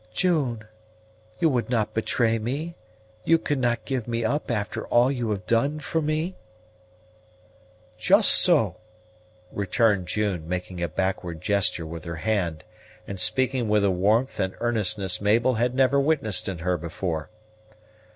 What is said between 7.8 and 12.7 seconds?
"Just so," returned June, making a backward gesture with her hand,